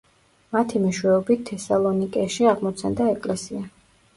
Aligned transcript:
მათი 0.55 0.81
მეშვეობით 0.85 1.43
თესალონიკეში 1.51 2.51
აღმოცენდა 2.55 3.11
ეკლესია. 3.13 3.63